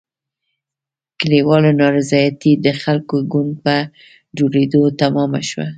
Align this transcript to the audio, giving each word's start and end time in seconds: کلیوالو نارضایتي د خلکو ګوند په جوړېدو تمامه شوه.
کلیوالو 1.19 1.71
نارضایتي 1.81 2.51
د 2.65 2.67
خلکو 2.81 3.17
ګوند 3.31 3.53
په 3.63 3.75
جوړېدو 4.37 4.81
تمامه 5.01 5.41
شوه. 5.49 5.67